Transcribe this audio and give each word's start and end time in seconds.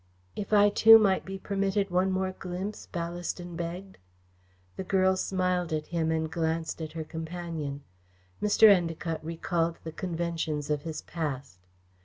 "If 0.35 0.51
I 0.51 0.69
too 0.69 0.97
might 0.97 1.25
be 1.25 1.37
permitted 1.37 1.91
one 1.91 2.11
more 2.11 2.31
glimpse," 2.31 2.87
Ballaston 2.91 3.55
begged. 3.55 3.99
The 4.75 4.83
girl 4.83 5.15
smiled 5.15 5.71
at 5.71 5.85
him 5.93 6.09
and 6.09 6.31
glanced 6.31 6.81
at 6.81 6.93
her 6.93 7.03
companion. 7.03 7.83
Mr. 8.41 8.67
Endacott 8.67 9.19
recalled 9.21 9.77
the 9.83 9.91
conventions 9.91 10.71
of 10.71 10.81
his 10.81 11.03
past. 11.03 11.59